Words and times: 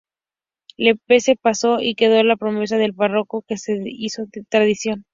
La 0.77 0.95
peste 0.95 1.35
pasó 1.39 1.79
y 1.79 1.93
quedó 1.93 2.23
la 2.23 2.35
promesa 2.35 2.77
del 2.77 2.95
párroco 2.95 3.45
que 3.47 3.57
se 3.59 3.79
hizo 3.85 4.23
tradición. 4.49 5.05